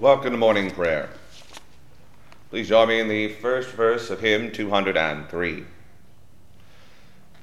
[0.00, 1.10] Welcome to morning prayer.
[2.48, 5.64] Please join me in the first verse of hymn 203.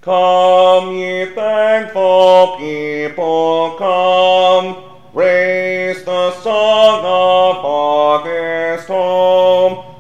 [0.02, 4.84] Come, ye thankful people, come,
[5.14, 9.96] raise the song of harvest home,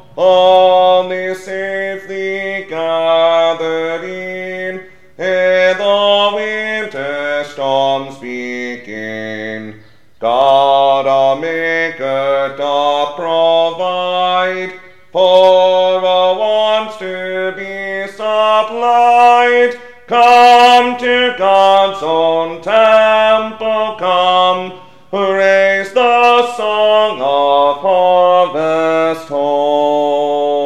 [16.99, 19.79] to be supplied.
[20.07, 24.79] Come to God's own temple, come,
[25.11, 30.57] raise the song of harvest home.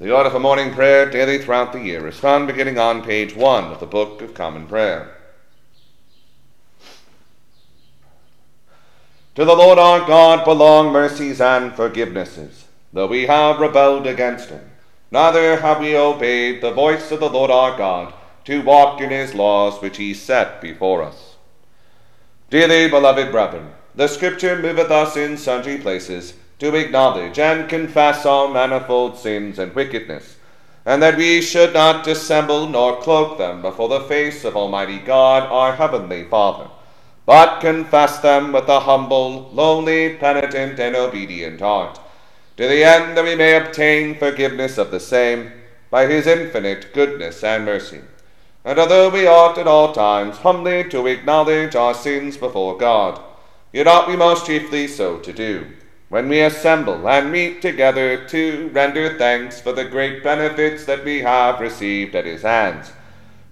[0.00, 3.64] The order for morning prayer daily throughout the year is found beginning on page 1
[3.72, 5.14] of the Book of Common Prayer.
[9.34, 14.70] To the Lord our God belong mercies and forgivenesses, though we have rebelled against him.
[15.10, 18.12] Neither have we obeyed the voice of the Lord our God
[18.44, 21.36] to walk in his laws which he set before us.
[22.50, 28.48] Dearly beloved brethren, the Scripture moveth us in sundry places to acknowledge and confess our
[28.48, 30.36] manifold sins and wickedness,
[30.84, 35.44] and that we should not dissemble nor cloak them before the face of Almighty God
[35.50, 36.68] our heavenly Father
[37.28, 42.00] but confess them with a humble, lowly, penitent, and obedient heart,
[42.58, 45.52] to the end that we may obtain forgiveness of the same
[45.90, 48.00] by his infinite goodness and mercy.
[48.64, 53.20] And although we ought at all times humbly to acknowledge our sins before God,
[53.72, 55.68] yet ought we most chiefly so to do,
[56.08, 61.20] when we assemble and meet together to render thanks for the great benefits that we
[61.20, 62.90] have received at his hands,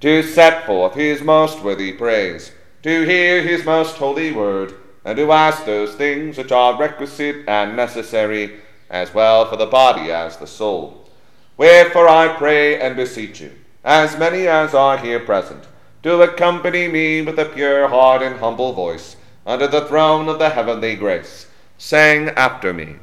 [0.00, 2.50] to set forth his most worthy praise,
[2.82, 4.74] to hear his most holy word,
[5.04, 10.10] and to ask those things which are requisite and necessary, as well for the body
[10.10, 11.08] as the soul.
[11.56, 13.52] Wherefore I pray and beseech you,
[13.84, 15.64] as many as are here present,
[16.02, 19.16] to accompany me with a pure heart and humble voice
[19.46, 21.46] under the throne of the heavenly grace,
[21.78, 22.96] saying after me,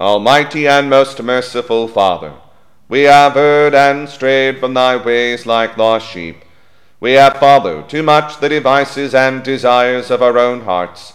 [0.00, 2.34] Almighty and most merciful Father,
[2.88, 6.44] we have erred and strayed from thy ways like lost sheep.
[7.00, 11.14] We have followed too much the devices and desires of our own hearts.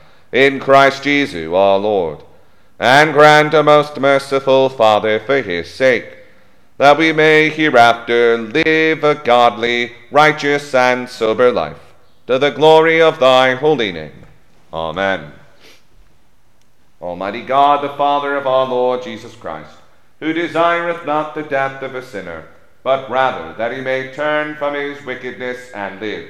[0.31, 2.23] in Christ Jesus our Lord.
[2.79, 6.17] And grant, a most merciful Father, for his sake,
[6.77, 11.93] that we may hereafter live a godly, righteous, and sober life,
[12.25, 14.25] to the glory of thy holy name.
[14.73, 15.31] Amen.
[17.01, 19.75] Almighty God, the Father of our Lord Jesus Christ,
[20.19, 22.47] who desireth not the death of a sinner,
[22.83, 26.29] but rather that he may turn from his wickedness and live,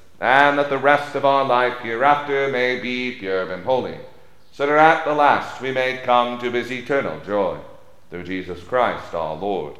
[0.21, 3.97] and that the rest of our life hereafter may be pure and holy,
[4.51, 7.57] so that at the last we may come to his eternal joy,
[8.11, 9.79] through Jesus Christ our Lord.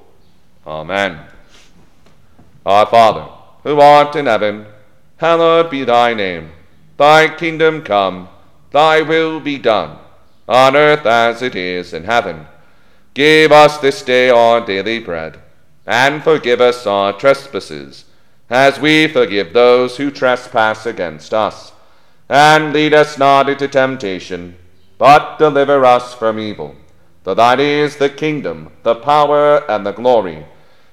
[0.66, 1.20] Amen.
[2.66, 3.30] Our Father,
[3.64, 4.66] who art in heaven,
[5.18, 6.50] hallowed be thy name.
[6.98, 8.28] Thy kingdom come,
[8.72, 10.00] thy will be done,
[10.48, 12.48] on earth as it is in heaven.
[13.14, 15.38] Give us this day our daily bread,
[15.86, 18.06] and forgive us our trespasses,
[18.52, 21.72] as we forgive those who trespass against us.
[22.30, 24.58] And lead us not into temptation,
[24.98, 26.76] but deliver us from evil.
[27.24, 30.46] For thine is the kingdom, the power, and the glory,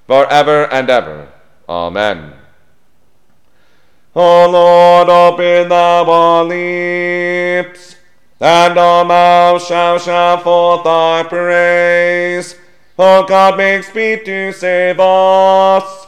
[0.07, 1.29] for ever and ever.
[1.69, 2.33] Amen.
[4.15, 7.97] O Lord, open thou our lips,
[8.41, 12.55] and our mouth shall shout forth thy praise.
[12.99, 16.08] O God, make speed to save us.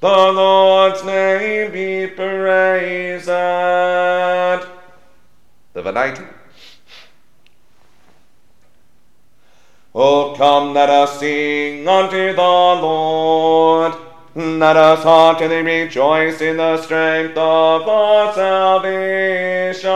[0.00, 3.26] The Lord's name be praised.
[3.26, 4.66] The
[5.74, 6.22] Venite.
[9.94, 13.92] Oh, come, let us sing unto the Lord.
[14.34, 19.90] Let us heartily rejoice in the strength of our salvation.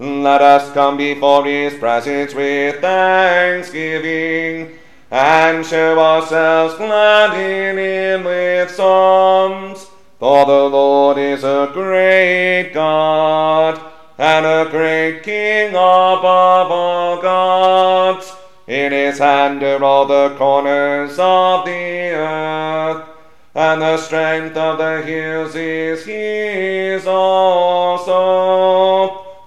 [0.00, 4.78] Let us come before his presence with thanksgiving,
[5.10, 9.86] and show ourselves glad in him with psalms.
[10.18, 13.80] For the Lord is a great God,
[14.16, 18.32] and a great King above all gods.
[18.66, 23.06] In his hand are all the corners of the earth,
[23.54, 28.14] and the strength of the hills is his also.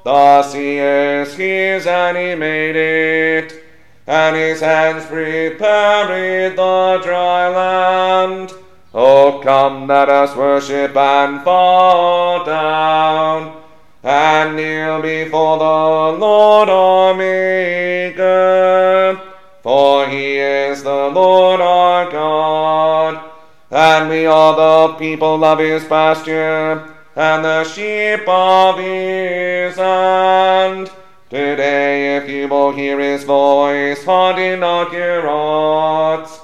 [0.03, 3.63] The sea is his, and he made it,
[4.07, 8.53] and his hands prepared the dry land.
[8.93, 13.61] Oh, come, let us worship and fall down,
[14.01, 19.19] and kneel before the Lord our Maker.
[19.61, 23.29] For he is the Lord our God,
[23.69, 30.89] and we are the people of his pasture, and the sheep of his hand.
[31.29, 36.39] Today, if you will hear his voice, harden not your hearts,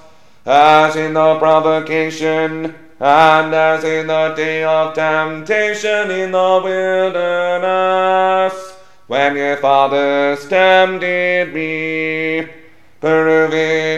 [0.46, 8.54] as in the provocation, and as in the day of temptation in the wilderness,
[9.08, 12.46] when your fathers tempted me,
[13.00, 13.54] proved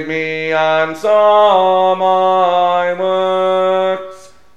[0.08, 4.05] me, and saw my works.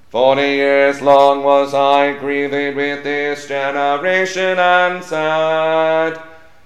[0.09, 6.19] Forty years long was I grieved with this generation, and said,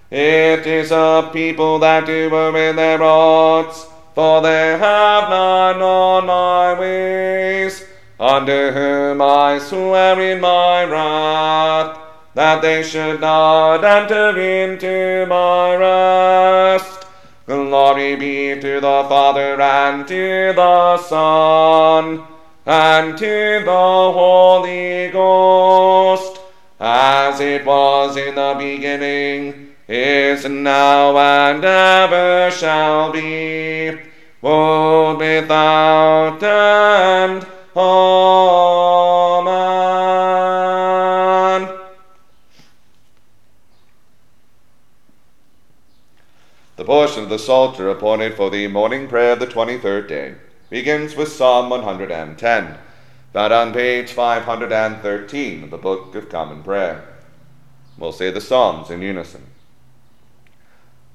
[0.10, 3.86] It is a people that do in their hearts,
[4.16, 7.84] for they have not known my ways,
[8.18, 12.00] unto whom I swear in my wrath,
[12.36, 17.06] that they should not enter into my rest.
[17.46, 22.24] Glory be to the Father, and to the Son,
[22.66, 26.40] and to the Holy Ghost,
[26.80, 34.00] as it was in the beginning, is now, and ever shall be,
[34.42, 37.46] world without end.
[37.76, 38.54] Amen.
[46.78, 50.36] The portion of the Psalter appointed for the morning prayer of the 23rd day
[50.74, 52.78] begins with Psalm 110,
[53.32, 57.08] found on page 513 of the Book of Common Prayer.
[57.96, 59.44] We'll say the Psalms in unison.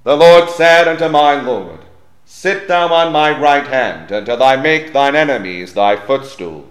[0.05, 1.81] The Lord said unto my Lord,
[2.25, 6.71] Sit thou on my right hand, until I make thine enemies thy footstool.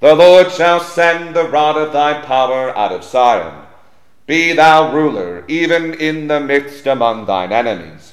[0.00, 3.64] The Lord shall send the rod of thy power out of Zion.
[4.26, 8.09] Be thou ruler, even in the midst among thine enemies.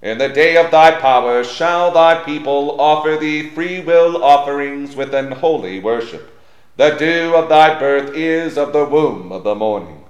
[0.00, 5.12] In the day of thy power shall thy people offer thee free will offerings with
[5.12, 6.38] an holy worship.
[6.76, 10.04] The dew of thy birth is of the womb of the morning.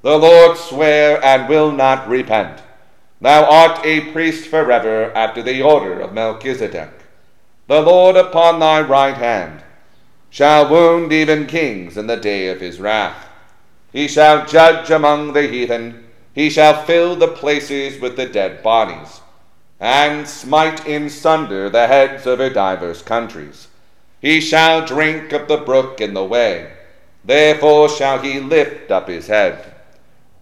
[0.00, 2.62] The Lord sware and will not repent.
[3.20, 6.90] Thou art a priest forever after the order of Melchizedek.
[7.66, 9.62] The Lord upon thy right hand
[10.30, 13.28] shall wound even kings in the day of his wrath.
[13.92, 16.06] He shall judge among the heathen,
[16.38, 19.22] he shall fill the places with the dead bodies,
[19.80, 23.66] and smite in sunder the heads of her divers countries.
[24.20, 26.74] He shall drink of the brook in the way,
[27.24, 29.74] therefore shall he lift up his head.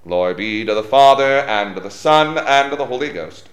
[0.04, 3.48] Glory be to the Father, and to the Son, and to the Holy Ghost,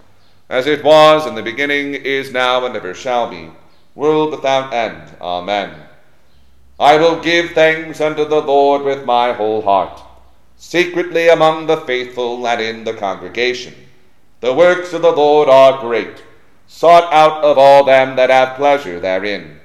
[0.50, 3.51] as it was in the beginning, is now, and ever shall be,
[3.95, 5.15] world without end.
[5.21, 5.73] Amen.
[6.77, 10.02] I will give thanks unto the Lord with my whole heart,
[10.57, 13.74] secretly among the faithful and in the congregation.
[14.41, 16.24] The works of the Lord are great,
[16.67, 19.60] sought out of all them that have pleasure therein.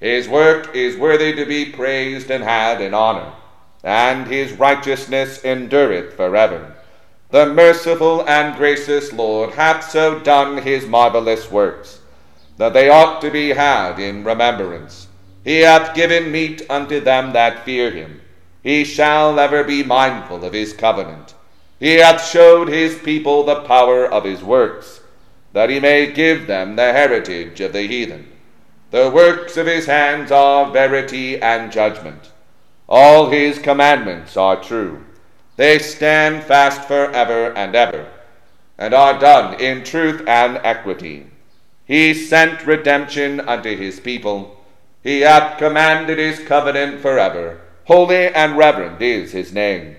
[0.00, 3.32] His work is worthy to be praised and had in honor
[3.84, 6.74] and his righteousness endureth forever.
[7.30, 12.00] The merciful and gracious Lord hath so done his marvelous works,
[12.56, 15.08] that they ought to be had in remembrance.
[15.44, 18.22] He hath given meat unto them that fear him.
[18.64, 21.34] He shall ever be mindful of his covenant.
[21.78, 25.02] He hath showed his people the power of his works,
[25.52, 28.32] that he may give them the heritage of the heathen.
[28.90, 32.32] The works of his hands are verity and judgment.
[32.88, 35.04] All his commandments are true.
[35.56, 38.06] They stand fast forever and ever,
[38.78, 41.26] and are done in truth and equity.
[41.84, 44.58] He sent redemption unto his people.
[45.02, 47.60] He hath commanded his covenant forever.
[47.84, 49.96] Holy and reverend is his name.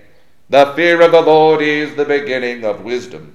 [0.50, 3.34] The fear of the Lord is the beginning of wisdom.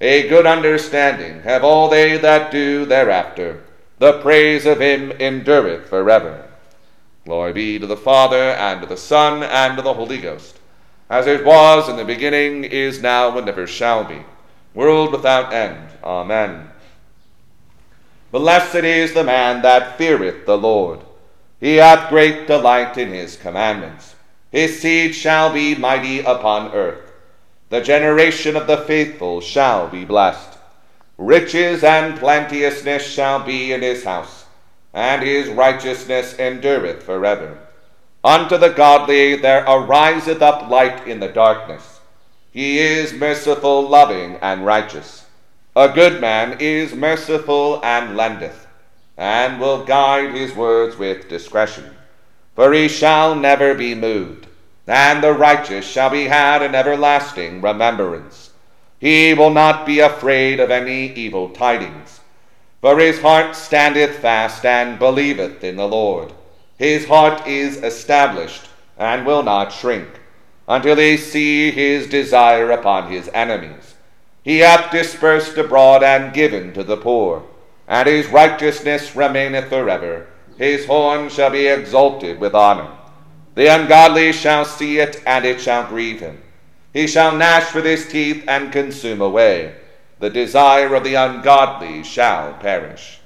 [0.00, 3.64] A good understanding have all they that do thereafter.
[3.98, 6.48] The praise of him endureth forever.
[7.24, 10.58] Glory be to the Father, and to the Son, and to the Holy Ghost,
[11.10, 14.24] as it was in the beginning, is now, and ever shall be,
[14.72, 15.90] world without end.
[16.02, 16.70] Amen.
[18.30, 21.00] Blessed is the man that feareth the Lord.
[21.60, 24.14] He hath great delight in his commandments.
[24.50, 27.12] His seed shall be mighty upon earth.
[27.68, 30.58] The generation of the faithful shall be blessed.
[31.18, 34.46] Riches and plenteousness shall be in his house,
[34.94, 37.58] and his righteousness endureth forever.
[38.24, 42.00] Unto the godly there ariseth up light in the darkness.
[42.50, 45.26] He is merciful, loving, and righteous.
[45.76, 48.66] A good man is merciful and lendeth,
[49.20, 51.94] and will guide his words with discretion
[52.60, 54.46] for he shall never be moved,
[54.86, 58.50] and the righteous shall be had in everlasting remembrance.
[58.98, 62.20] He will not be afraid of any evil tidings,
[62.82, 66.34] for his heart standeth fast and believeth in the Lord.
[66.76, 70.20] His heart is established and will not shrink,
[70.68, 73.94] until he see his desire upon his enemies.
[74.42, 77.44] He hath dispersed abroad and given to the poor,
[77.90, 80.26] and his righteousness remaineth forever
[80.60, 82.90] his horn shall be exalted with honor.
[83.54, 86.42] The ungodly shall see it, and it shall grieve him.
[86.92, 89.74] He shall gnash with his teeth and consume away.
[90.18, 93.20] The desire of the ungodly shall perish.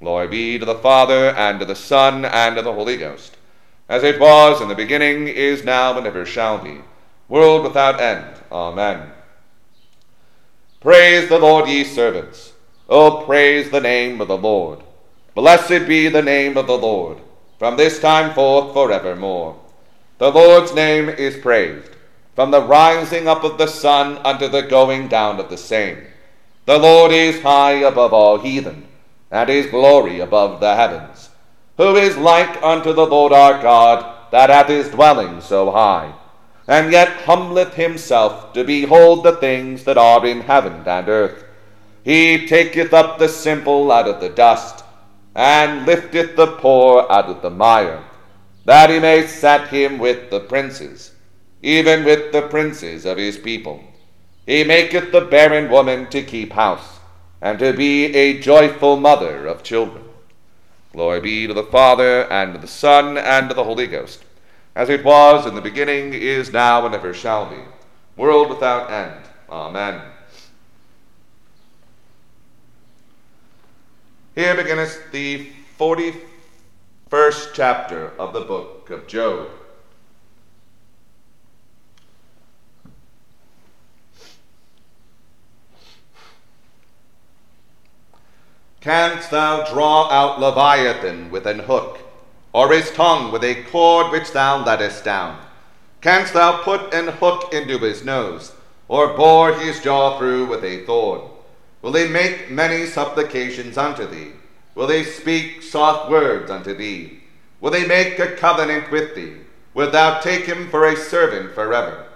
[0.00, 3.36] Glory be to the Father, and to the Son, and to the Holy Ghost,
[3.88, 6.80] as it was in the beginning, is now, and ever shall be,
[7.28, 8.26] world without end.
[8.50, 9.12] Amen.
[10.80, 12.54] Praise the Lord, ye servants.
[12.88, 14.78] O praise the name of the Lord.
[15.34, 17.18] Blessed be the name of the Lord,
[17.58, 19.56] from this time forth forevermore.
[20.18, 21.90] The Lord's name is praised,
[22.36, 25.98] from the rising up of the sun unto the going down of the same.
[26.66, 28.86] The Lord is high above all heathen,
[29.32, 31.30] and his glory above the heavens.
[31.78, 36.14] Who is like unto the Lord our God, that hath his dwelling so high,
[36.68, 41.45] and yet humbleth himself to behold the things that are in heaven and earth?
[42.06, 44.84] He taketh up the simple out of the dust,
[45.34, 48.04] and lifteth the poor out of the mire,
[48.64, 51.16] that he may set him with the princes,
[51.62, 53.82] even with the princes of his people.
[54.46, 57.00] He maketh the barren woman to keep house,
[57.42, 60.04] and to be a joyful mother of children.
[60.92, 64.22] Glory be to the Father, and to the Son, and to the Holy Ghost,
[64.76, 67.62] as it was in the beginning, is now, and ever shall be,
[68.16, 69.24] world without end.
[69.50, 70.00] Amen.
[74.36, 79.48] Here beginneth the 41st chapter of the book of Job.
[88.82, 92.00] Canst thou draw out Leviathan with an hook,
[92.52, 95.42] or his tongue with a cord which thou lettest down?
[96.02, 98.52] Canst thou put an hook into his nose,
[98.86, 101.22] or bore his jaw through with a thorn?
[101.86, 104.32] Will they make many supplications unto thee?
[104.74, 107.20] Will they speak soft words unto thee?
[107.60, 109.34] Will they make a covenant with thee?
[109.72, 112.06] Wilt thou take him for a servant forever?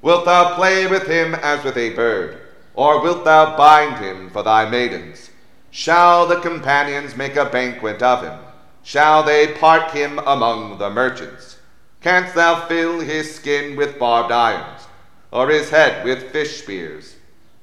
[0.00, 2.36] Wilt thou play with him as with a bird?
[2.74, 5.30] Or wilt thou bind him for thy maidens?
[5.70, 8.40] Shall the companions make a banquet of him?
[8.82, 11.58] Shall they part him among the merchants?
[12.00, 14.88] Canst thou fill his skin with barbed irons,
[15.30, 17.14] or his head with fish spears?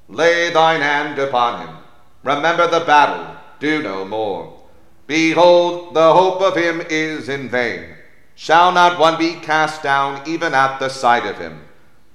[0.09, 1.77] Lay thine hand upon him.
[2.23, 3.37] Remember the battle.
[3.59, 4.59] Do no more.
[5.05, 7.95] Behold, the hope of him is in vain.
[8.33, 11.61] Shall not one be cast down even at the sight of him?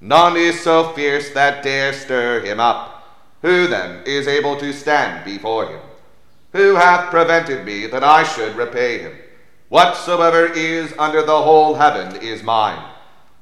[0.01, 3.03] None is so fierce that dare stir him up.
[3.43, 5.81] Who then is able to stand before him?
[6.53, 9.13] Who hath prevented me that I should repay him?
[9.69, 12.83] Whatsoever is under the whole heaven is mine.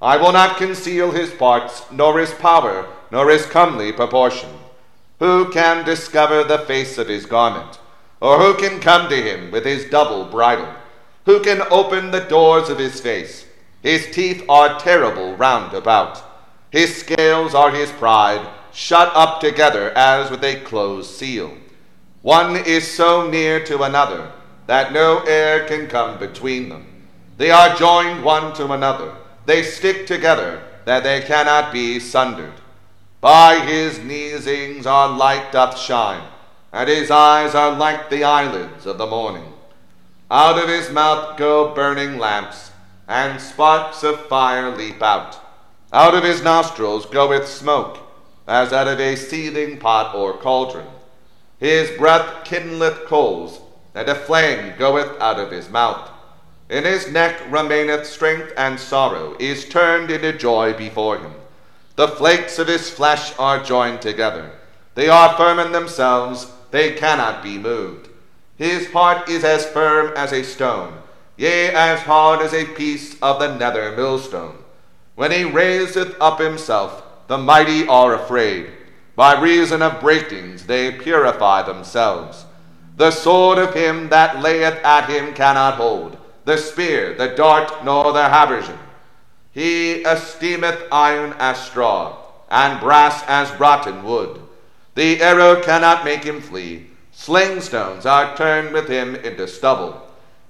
[0.01, 4.49] I will not conceal his parts, nor his power, nor his comely proportion.
[5.19, 7.79] Who can discover the face of his garment?
[8.21, 10.75] Or who can come to him with his double bridle?
[11.27, 13.47] Who can open the doors of his face?
[13.83, 16.25] His teeth are terrible round about.
[16.71, 21.53] His scales are his pride, shut up together as with a closed seal.
[22.23, 24.33] One is so near to another
[24.67, 26.87] that no air can come between them.
[27.37, 29.15] They are joined one to another.
[29.45, 32.62] They stick together that they cannot be sundered.
[33.23, 36.27] By his neesings our light doth shine,
[36.73, 39.53] and his eyes are like the eyelids of the morning.
[40.29, 42.73] Out of his mouth go burning lamps,
[43.07, 45.39] and sparks of fire leap out.
[45.93, 47.99] Out of his nostrils goeth smoke,
[48.49, 50.89] as out of a seething pot or cauldron.
[51.61, 53.61] His breath kindleth coals,
[53.95, 56.11] and a flame goeth out of his mouth.
[56.69, 61.35] In his neck remaineth strength, and sorrow is turned into joy before him.
[61.97, 64.51] The flakes of his flesh are joined together.
[64.95, 68.09] They are firm in themselves, they cannot be moved.
[68.57, 70.95] His heart is as firm as a stone,
[71.37, 74.57] yea, as hard as a piece of the nether millstone.
[75.15, 78.71] When he raiseth up himself, the mighty are afraid.
[79.15, 82.47] By reason of breakings they purify themselves.
[82.97, 88.13] The sword of him that layeth at him cannot hold, the spear, the dart, nor
[88.13, 88.79] the habergeon.
[89.53, 92.17] He esteemeth iron as straw,
[92.51, 94.41] and brass as rotten wood.
[94.95, 96.89] The arrow cannot make him flee.
[97.13, 100.03] Sling stones are turned with him into stubble.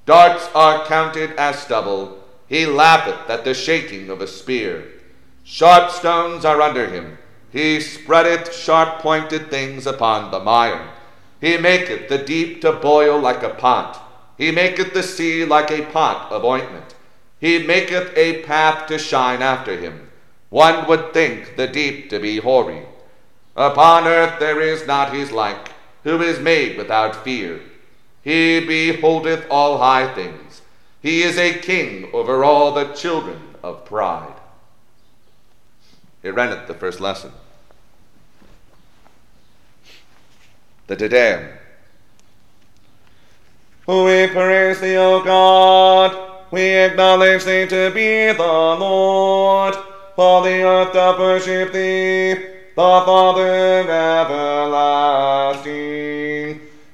[0.06, 2.18] Darts are counted as stubble.
[2.48, 4.88] He laugheth at the shaking of a spear.
[5.44, 7.18] Sharp stones are under him.
[7.50, 10.88] He spreadeth sharp pointed things upon the mire.
[11.40, 14.00] He maketh the deep to boil like a pot.
[14.38, 16.94] He maketh the sea like a pot of ointment.
[17.42, 20.08] He maketh a path to shine after him.
[20.48, 22.86] One would think the deep to be hoary.
[23.56, 25.72] Upon earth there is not his like,
[26.04, 27.60] who is made without fear.
[28.22, 30.62] He beholdeth all high things.
[31.00, 34.36] He is a king over all the children of pride.
[36.22, 37.32] Here endeth the first lesson.
[40.86, 41.48] The Te Deum.
[43.88, 46.31] We praise thee, O God.
[46.52, 49.74] We acknowledge thee to be the Lord.
[50.18, 55.70] All the earth doth worship thee, the Father everlasting.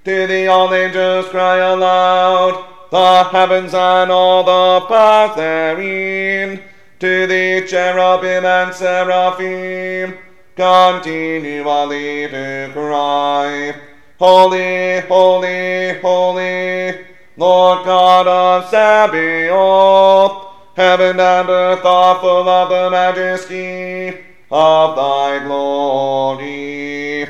[0.05, 6.62] To thee all angels cry aloud, the heavens and all the powers therein.
[7.01, 10.18] To thee cherubim and seraphim
[10.55, 13.75] continually to cry,
[14.21, 17.08] Holy, holy, holy,
[17.38, 20.46] Lord God of Sabaoth.
[20.74, 24.09] Heaven and earth are full of the majesty
[24.51, 27.27] of thy glory.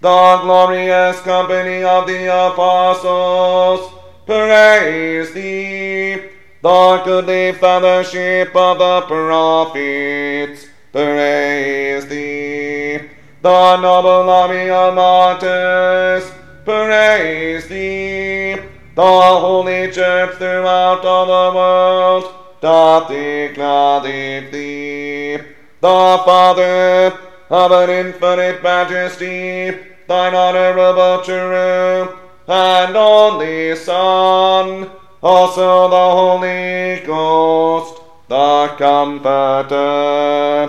[0.00, 3.92] The glorious company of the apostles
[4.24, 6.22] praise thee.
[6.62, 13.10] The goodly fellowship of the prophets praise thee.
[13.42, 16.32] The noble army of martyrs
[16.64, 18.79] praise thee.
[18.96, 25.36] The holy church throughout all the world doth declare thee.
[25.80, 27.16] The Father
[27.48, 29.70] of an infinite majesty,
[30.08, 34.90] thine honorable true and only Son,
[35.22, 40.68] also the Holy Ghost, the Comforter.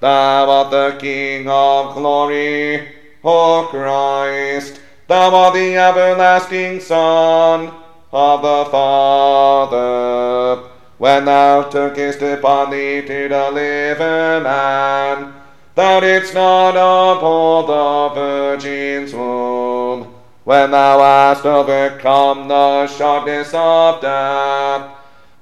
[0.00, 2.86] Thou art the King of glory,
[3.24, 4.81] O Christ.
[5.08, 7.72] Thou art the everlasting Son
[8.12, 10.62] of the Father.
[10.98, 15.34] When thou tookest upon thee to deliver man,
[15.74, 20.14] thou didst not uphold the Virgin's womb.
[20.44, 24.90] When thou hast overcome the sharpness of death,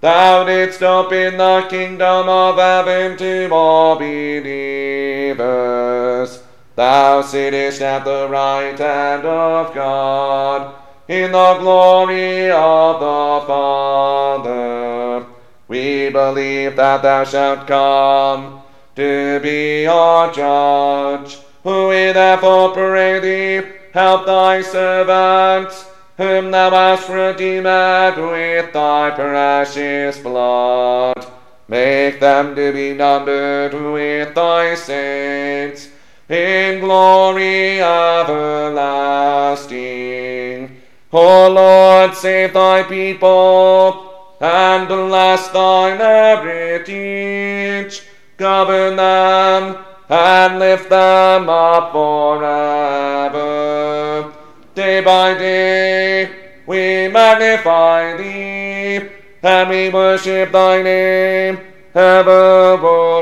[0.01, 5.31] thou didst open the kingdom of heaven to all believers.
[6.77, 10.75] Thou sittest at the right hand of God,
[11.09, 15.27] in the glory of the Father.
[15.67, 18.63] We believe that thou shalt come
[18.95, 21.39] to be our judge.
[21.65, 31.27] We therefore pray thee, help thy servants, whom thou hast redeemed with thy precious blood.
[31.67, 35.90] Make them to be numbered with thy saints
[36.31, 38.41] in glory everlasting.
[41.13, 47.23] O Lord, save thy people and bless thine heritage.
[48.37, 53.41] Govern them and lift them up forever.
[54.77, 56.31] Day by day
[56.65, 59.01] we magnify thee,
[59.43, 61.59] and we worship thy name,
[61.93, 62.77] ever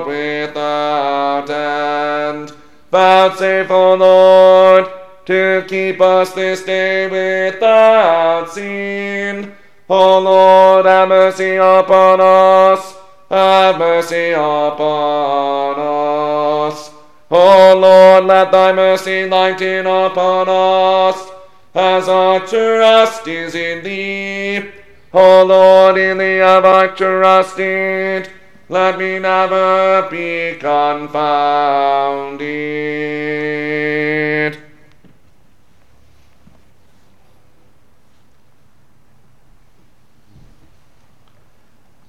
[0.05, 2.58] without end.
[2.91, 4.87] Vouchsafe, O Lord,
[5.27, 9.55] to keep us this day without sin.
[9.91, 12.95] O Lord, have mercy upon us.
[13.31, 16.91] Have mercy upon us.
[17.31, 21.29] O Lord, let thy mercy lighten upon us,
[21.75, 24.71] as our trust is in thee.
[25.13, 28.31] O Lord, in thee have I trusted.
[28.71, 32.49] Let me never be confounded.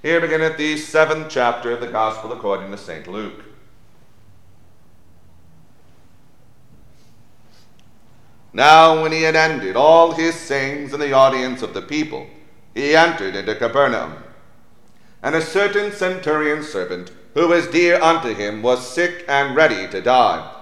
[0.01, 3.07] Here beginneth the seventh chapter of the Gospel according to St.
[3.07, 3.45] Luke.
[8.51, 12.27] Now, when he had ended all his sayings in the audience of the people,
[12.73, 14.23] he entered into Capernaum.
[15.21, 20.01] And a certain centurion servant, who was dear unto him, was sick and ready to
[20.01, 20.55] die.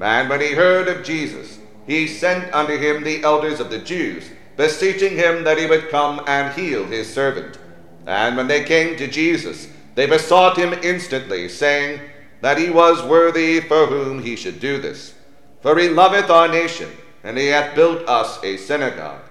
[0.00, 4.30] And when he heard of Jesus, he sent unto him the elders of the Jews,
[4.56, 7.58] beseeching him that he would come and heal his servant.
[8.06, 12.00] And when they came to Jesus, they besought him instantly, saying
[12.40, 15.14] that he was worthy for whom he should do this.
[15.60, 16.90] For he loveth our nation,
[17.22, 19.22] and he hath built us a synagogue.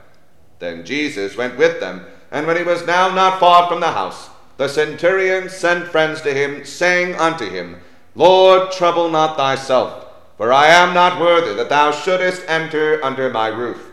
[0.60, 4.30] Then Jesus went with them, and when he was now not far from the house,
[4.62, 7.82] the centurion sent friends to him, saying unto him,
[8.14, 10.06] Lord, trouble not thyself,
[10.38, 13.90] for I am not worthy that thou shouldest enter under my roof.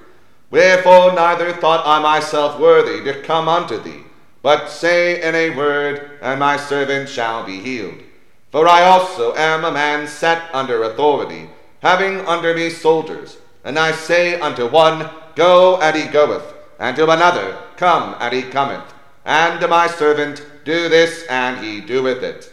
[0.50, 4.02] Wherefore neither thought I myself worthy to come unto thee,
[4.42, 8.02] but say in a word, and my servant shall be healed.
[8.52, 11.48] For I also am a man set under authority,
[11.80, 13.38] having under me soldiers.
[13.64, 18.42] And I say unto one, Go, and he goeth, and to another, Come, and he
[18.42, 18.84] cometh,
[19.24, 22.52] and to my servant, Do this, and he doeth it.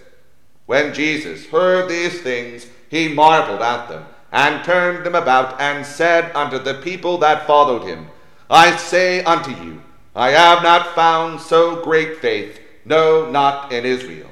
[0.68, 6.34] When Jesus heard these things, he marveled at them, and turned them about, and said
[6.34, 8.08] unto the people that followed him,
[8.50, 9.82] I say unto you,
[10.16, 14.30] I have not found so great faith, no, not in Israel.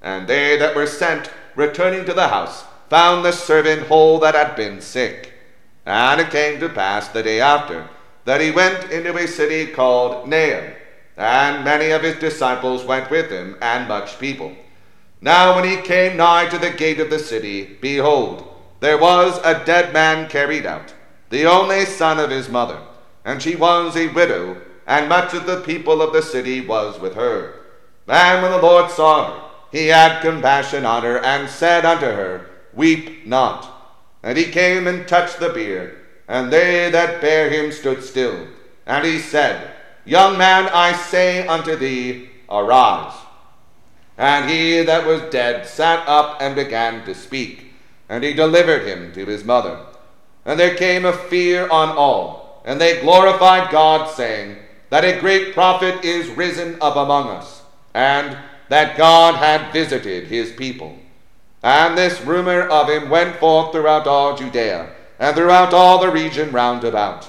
[0.00, 4.54] And they that were sent, returning to the house, found the servant whole that had
[4.54, 5.32] been sick.
[5.84, 7.88] And it came to pass the day after
[8.24, 10.75] that he went into a city called Nain,
[11.16, 14.54] and many of his disciples went with him, and much people.
[15.20, 18.46] Now, when he came nigh to the gate of the city, behold,
[18.80, 20.92] there was a dead man carried out,
[21.30, 22.78] the only son of his mother,
[23.24, 27.14] and she was a widow, and much of the people of the city was with
[27.14, 27.54] her.
[28.06, 32.48] And when the Lord saw her, he had compassion on her, and said unto her,
[32.72, 33.72] Weep not.
[34.22, 35.96] And he came and touched the bier,
[36.28, 38.46] and they that bare him stood still.
[38.86, 39.72] And he said,
[40.06, 43.12] Young man, I say unto thee, arise.
[44.16, 47.72] And he that was dead sat up and began to speak,
[48.08, 49.84] and he delivered him to his mother.
[50.44, 54.56] And there came a fear on all, and they glorified God, saying,
[54.90, 58.38] That a great prophet is risen up among us, and
[58.68, 60.96] that God had visited his people.
[61.64, 64.88] And this rumor of him went forth throughout all Judea,
[65.18, 67.28] and throughout all the region round about.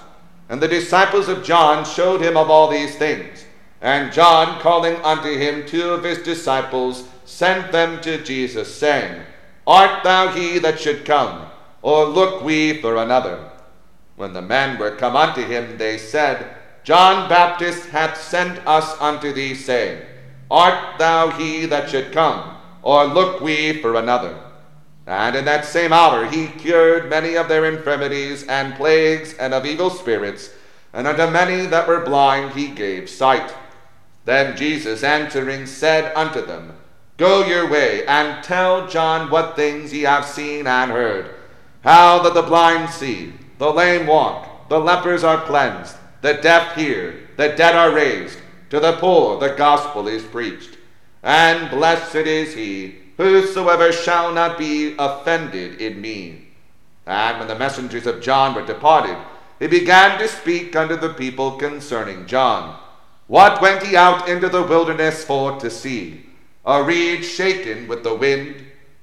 [0.49, 3.45] And the disciples of John showed him of all these things.
[3.81, 9.21] And John, calling unto him two of his disciples, sent them to Jesus, saying,
[9.65, 11.47] Art thou he that should come,
[11.81, 13.51] or look we for another?
[14.15, 19.33] When the men were come unto him, they said, John Baptist hath sent us unto
[19.33, 20.01] thee, saying,
[20.49, 22.57] Art thou he that should come?
[22.88, 24.33] or look we for another?
[25.07, 29.65] And in that same hour he cured many of their infirmities and plagues and of
[29.65, 30.51] evil spirits,
[30.93, 33.55] and unto many that were blind he gave sight.
[34.25, 36.73] Then Jesus answering said unto them,
[37.15, 41.33] Go your way, and tell John what things ye have seen and heard,
[41.83, 47.15] how that the blind see, the lame walk, the lepers are cleansed, the deaf hear,
[47.37, 48.37] the dead are raised,
[48.69, 50.77] to the poor the gospel is preached
[51.23, 56.47] and blessed is he whosoever shall not be offended in me.
[57.06, 59.17] And when the messengers of John were departed,
[59.60, 62.80] he began to speak unto the people concerning John.
[63.27, 66.25] What went he out into the wilderness for to see?
[66.65, 68.56] A reed shaken with the wind?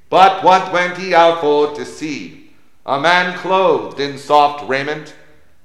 [0.08, 2.52] But what went he out for to see?
[2.86, 5.14] A man clothed in soft raiment?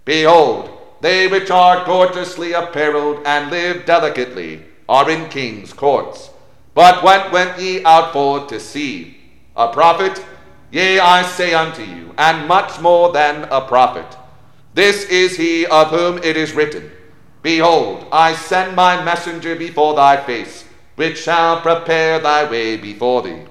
[0.05, 0.69] Behold,
[1.01, 6.31] they which are gorgeously apparelled and live delicately are in kings' courts.
[6.79, 9.17] But what went ye out for to see?
[9.53, 10.23] A prophet?
[10.71, 14.07] Yea, I say unto you, and much more than a prophet.
[14.75, 16.89] This is he of whom it is written,
[17.41, 20.63] Behold, I send my messenger before thy face,
[20.95, 23.43] which shall prepare thy way before thee.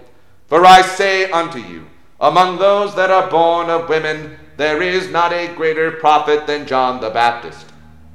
[0.47, 1.85] For I say unto you,
[2.19, 7.03] Among those that are born of women, there is not a greater prophet than John
[7.03, 7.67] the Baptist.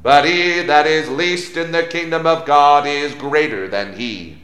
[0.01, 4.39] But he that is least in the kingdom of God is greater than he.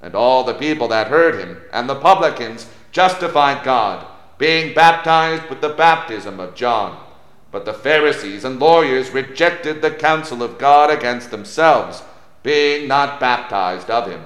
[0.00, 4.06] And all the people that heard him, and the publicans, justified God,
[4.38, 7.04] being baptized with the baptism of John.
[7.50, 12.02] But the Pharisees and lawyers rejected the counsel of God against themselves,
[12.42, 14.24] being not baptized of him.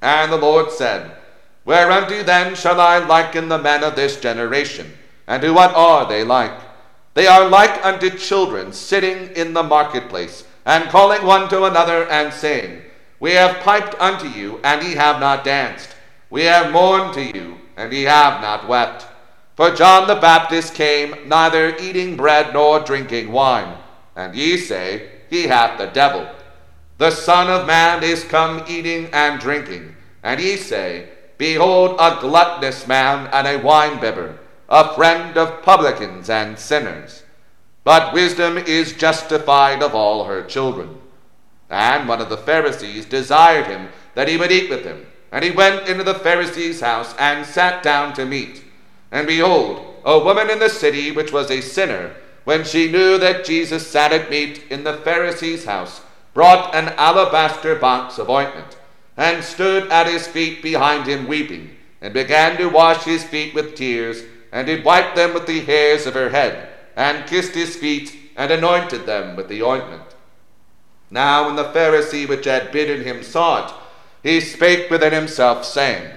[0.00, 1.16] And the Lord said,
[1.64, 4.92] Whereunto then shall I liken the men of this generation?
[5.26, 6.52] And to what are they like?
[7.14, 12.32] They are like unto children sitting in the marketplace, and calling one to another, and
[12.32, 12.82] saying,
[13.18, 15.96] We have piped unto you, and ye have not danced.
[16.28, 19.06] We have mourned to you, and ye have not wept.
[19.56, 23.78] For John the Baptist came neither eating bread nor drinking wine,
[24.14, 26.28] and ye say, He hath the devil.
[26.98, 32.86] The Son of Man is come eating and drinking, and ye say, Behold a gluttonous
[32.86, 37.22] man and a winebibber, a friend of publicans and sinners.
[37.84, 40.98] But wisdom is justified of all her children.
[41.70, 45.06] And one of the Pharisees desired him that he would eat with him.
[45.32, 48.62] And he went into the Pharisee's house and sat down to meat.
[49.10, 53.44] And behold, a woman in the city, which was a sinner, when she knew that
[53.44, 56.00] Jesus sat at meat in the Pharisee's house,
[56.32, 58.76] brought an alabaster box of ointment
[59.16, 63.74] and stood at his feet behind him weeping, and began to wash his feet with
[63.74, 68.14] tears, and did wipe them with the hairs of her head, and kissed his feet,
[68.36, 70.02] and anointed them with the ointment.
[71.10, 73.74] Now when the Pharisee which had bidden him saw it,
[74.22, 76.10] he spake within himself, saying,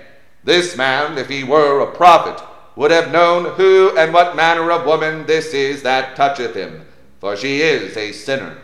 [0.44, 2.44] This man, if he were a prophet,
[2.76, 6.86] would have known who and what manner of woman this is that toucheth him,
[7.20, 8.58] for she is a sinner.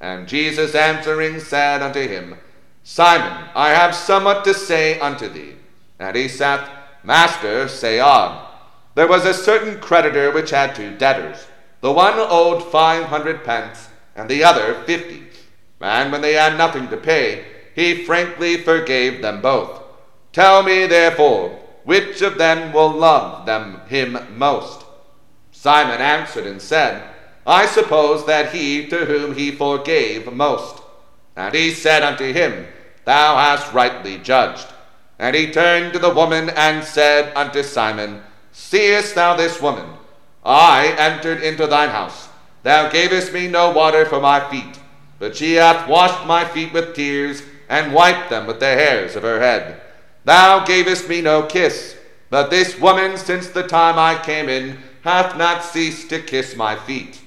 [0.00, 2.36] And Jesus answering said unto him,
[2.82, 5.54] Simon, I have somewhat to say unto thee.
[5.98, 6.68] And he saith,
[7.02, 8.46] Master, say on.
[8.94, 11.46] There was a certain creditor which had two debtors.
[11.80, 15.23] The one owed five hundred pence, and the other fifty.
[15.84, 17.44] And when they had nothing to pay,
[17.74, 19.82] he frankly forgave them both.
[20.32, 21.50] Tell me, therefore,
[21.84, 24.82] which of them will love them him most?
[25.52, 27.06] Simon answered and said,
[27.46, 30.82] I suppose that he to whom he forgave most.
[31.36, 32.66] And he said unto him,
[33.04, 34.66] Thou hast rightly judged.
[35.18, 39.90] And he turned to the woman and said unto Simon, Seest thou this woman?
[40.46, 42.30] I entered into thine house.
[42.62, 44.78] Thou gavest me no water for my feet,
[45.18, 49.22] but she hath washed my feet with tears, and wiped them with the hairs of
[49.22, 49.80] her head.
[50.24, 51.96] Thou gavest me no kiss,
[52.30, 56.76] but this woman, since the time I came in, hath not ceased to kiss my
[56.76, 57.20] feet.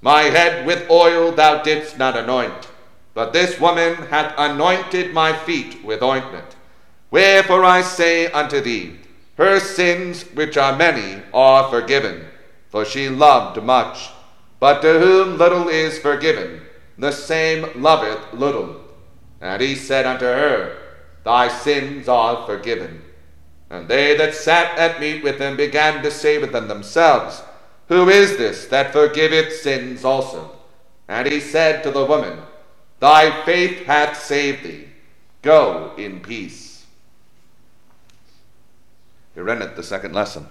[0.00, 2.68] My head with oil thou didst not anoint
[3.14, 6.56] but this woman hath anointed my feet with ointment.
[7.10, 8.98] Wherefore I say unto thee,
[9.36, 12.26] her sins, which are many, are forgiven,
[12.68, 14.10] for she loved much.
[14.60, 16.62] But to whom little is forgiven,
[16.98, 18.80] the same loveth little.
[19.40, 20.76] And he said unto her,
[21.24, 23.02] Thy sins are forgiven.
[23.70, 27.42] And they that sat at meat with him began to say within themselves,
[27.88, 30.52] Who is this that forgiveth sins also?
[31.08, 32.38] And he said to the woman,
[33.00, 34.88] Thy faith hath saved thee.
[35.42, 36.84] Go in peace.
[39.34, 40.46] Here endeth the second lesson.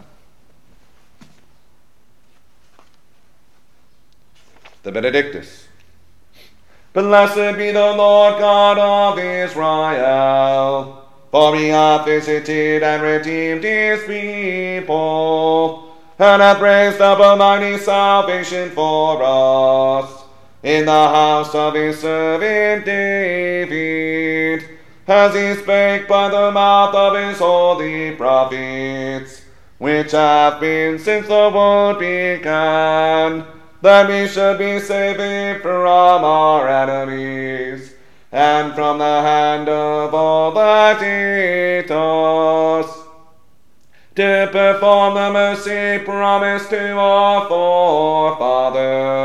[4.83, 5.67] The Benedictus.
[6.93, 15.95] Blessed be the Lord God of Israel, for he hath visited and redeemed his people,
[16.19, 20.23] and hath raised up a mighty salvation for us
[20.63, 24.65] in the house of his servant David,
[25.07, 29.43] as he spake by the mouth of his holy prophets,
[29.77, 33.45] which have been since the world began,
[33.81, 37.93] that we should be saved from our enemies,
[38.31, 42.97] and from the hand of all that hate us,
[44.15, 49.21] to perform the mercy promised to our forefathers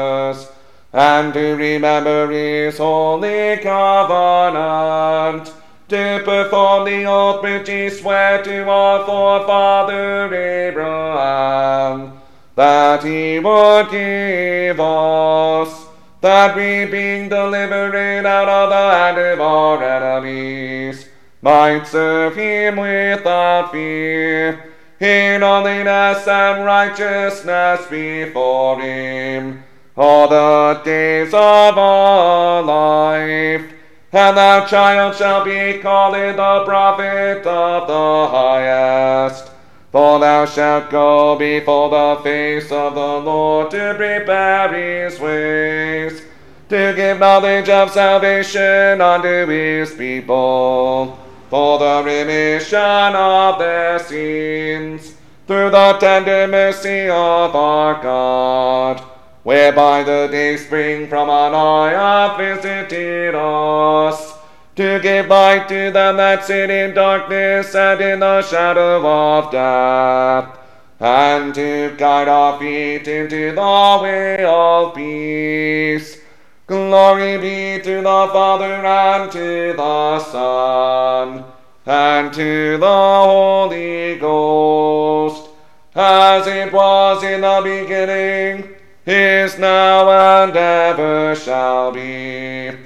[0.92, 5.52] and to remember his holy covenant,
[5.88, 12.15] to perform the oath which he swore to our forefather Abraham,
[12.56, 15.86] that he would give us,
[16.22, 21.06] that we being delivered out of the hand of our enemies,
[21.42, 29.62] might serve him without fear, in holiness and righteousness before him
[29.94, 33.72] all the days of our life.
[34.12, 39.50] And thou, child, shalt be called the prophet of the highest.
[39.96, 46.20] For thou shalt go before the face of the Lord to prepare his ways,
[46.68, 55.14] to give knowledge of salvation unto his people, for the remission of their sins,
[55.46, 59.00] through the tender mercy of our God,
[59.44, 64.35] whereby the day spring from on high hath visited us
[64.76, 70.58] to give light to them that sit in darkness and in the shadow of death,
[71.00, 76.18] and to guide our feet into the way of peace.
[76.66, 81.44] Glory be to the Father and to the Son
[81.86, 85.48] and to the Holy Ghost,
[85.94, 88.74] as it was in the beginning,
[89.06, 90.10] is now,
[90.42, 92.85] and ever shall be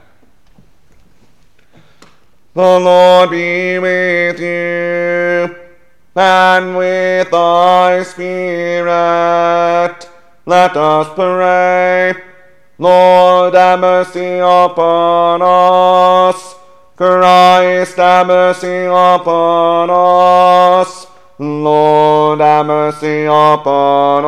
[2.53, 5.55] The Lord be with you,
[6.13, 8.91] and with thy spirit.
[10.45, 12.13] Let us pray.
[12.77, 16.55] Lord, have mercy upon us.
[16.97, 21.07] Christ, have mercy upon us.
[21.39, 24.25] Lord, have mercy upon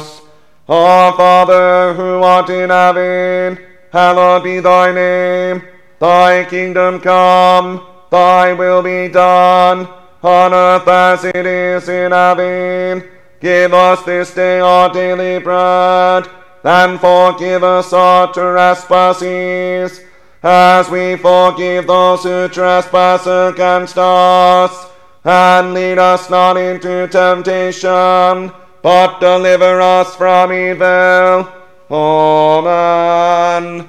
[0.00, 0.22] us.
[0.66, 3.58] Our Father, who art in heaven,
[3.92, 5.67] hallowed be thy name.
[6.00, 9.88] Thy kingdom come, thy will be done,
[10.22, 13.02] on earth as it is in heaven.
[13.40, 16.28] Give us this day our daily bread,
[16.62, 20.00] and forgive us our trespasses,
[20.42, 24.86] as we forgive those who trespass against us.
[25.24, 31.48] And lead us not into temptation, but deliver us from evil.
[31.90, 33.88] Amen.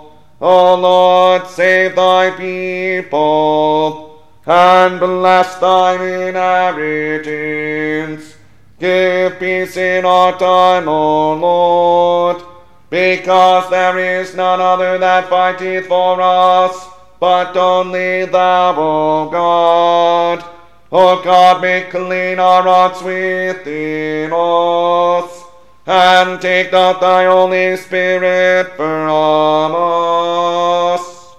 [0.43, 8.37] O Lord, save thy people, and bless thine inheritance.
[8.79, 12.41] Give peace in our time, O Lord,
[12.89, 16.87] because there is none other that fighteth for us,
[17.19, 20.43] but only thou, O God.
[20.91, 25.50] O God, make clean our hearts within us
[25.85, 31.35] and take not thy Holy Spirit from us.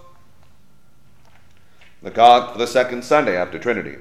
[2.03, 3.97] The God for the second Sunday after Trinity.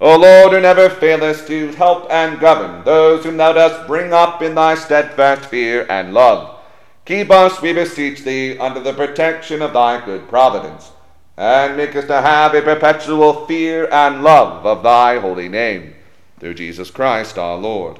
[0.00, 4.42] O Lord, who never failest to help and govern those whom thou dost bring up
[4.42, 6.58] in thy steadfast fear and love,
[7.06, 10.90] keep us, we beseech thee, under the protection of thy good providence,
[11.38, 15.94] and make us to have a perpetual fear and love of thy holy name,
[16.38, 17.98] through Jesus Christ our Lord.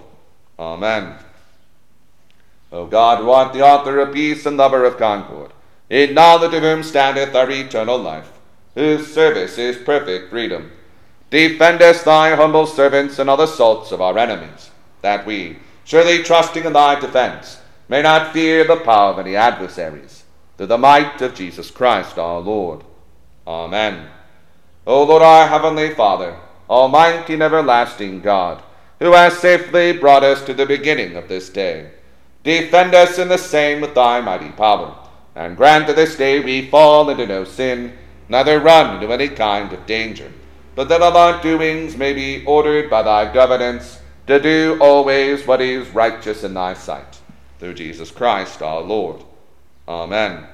[0.59, 1.24] Amen.
[2.75, 5.53] O God, who art the author of peace and lover of concord,
[5.89, 8.33] in knowledge of whom standeth our eternal life,
[8.75, 10.73] whose service is perfect freedom,
[11.31, 14.73] defend us, thy humble servants, and all assaults of our enemies,
[15.03, 20.25] that we, surely trusting in thy defense, may not fear the power of any adversaries,
[20.57, 22.83] through the might of Jesus Christ our Lord.
[23.47, 24.09] Amen.
[24.85, 26.37] O Lord, our heavenly Father,
[26.69, 28.61] almighty and everlasting God,
[28.99, 31.93] who has safely brought us to the beginning of this day,
[32.45, 34.95] Defend us in the same with thy mighty power,
[35.35, 37.97] and grant that this day we fall into no sin,
[38.29, 40.31] neither run into any kind of danger,
[40.75, 45.63] but that all our doings may be ordered by thy governance, to do always what
[45.63, 47.21] is righteous in thy sight.
[47.59, 49.23] Through Jesus Christ our Lord.
[49.89, 50.47] Amen.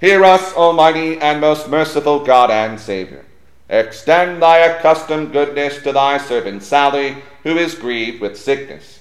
[0.00, 3.24] Hear us, Almighty and most merciful God and Saviour.
[3.70, 8.93] Extend thy accustomed goodness to thy servant Sally, who is grieved with sickness.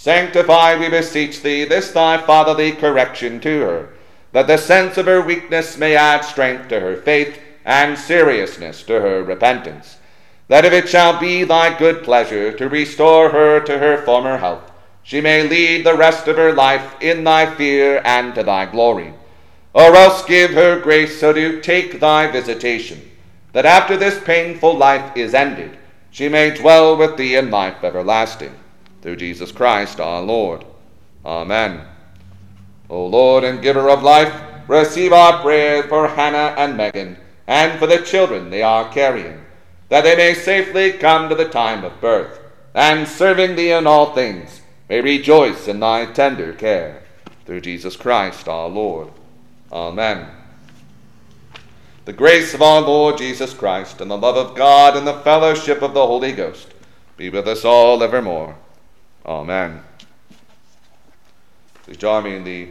[0.00, 3.88] Sanctify, we beseech thee, this thy fatherly correction to her,
[4.30, 9.00] that the sense of her weakness may add strength to her faith and seriousness to
[9.00, 9.96] her repentance.
[10.46, 14.70] That if it shall be thy good pleasure to restore her to her former health,
[15.02, 19.12] she may lead the rest of her life in thy fear and to thy glory.
[19.74, 23.02] Or else give her grace so to take thy visitation,
[23.52, 25.76] that after this painful life is ended,
[26.12, 28.54] she may dwell with thee in life everlasting.
[29.02, 30.64] Through Jesus Christ our Lord.
[31.24, 31.82] Amen.
[32.90, 34.32] O Lord and giver of life,
[34.66, 39.44] receive our prayer for Hannah and Megan, and for the children they are carrying,
[39.88, 42.40] that they may safely come to the time of birth,
[42.74, 47.02] and serving thee in all things, may rejoice in thy tender care.
[47.46, 49.08] Through Jesus Christ our Lord.
[49.72, 50.28] Amen.
[52.04, 55.82] The grace of our Lord Jesus Christ, and the love of God, and the fellowship
[55.82, 56.72] of the Holy Ghost
[57.16, 58.56] be with us all evermore.
[59.28, 59.82] Amen.
[61.82, 62.68] Please join me in the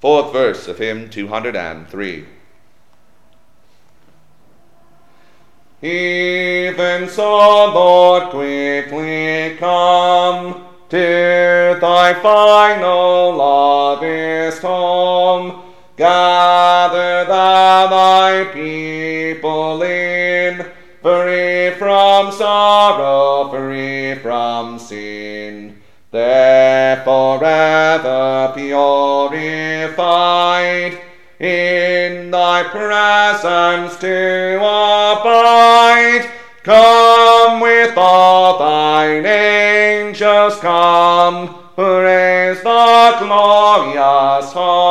[0.00, 2.24] fourth verse of hymn 203.
[5.82, 15.60] Even so, Lord, quickly come to thy final lovest home.
[15.98, 20.01] Gather thou thy people in,
[23.50, 25.78] free from sin.
[26.10, 29.92] There forever purified
[31.40, 36.30] in thy presence to abide.
[36.62, 44.81] Come with all thine angels, come, praise the glorious hope.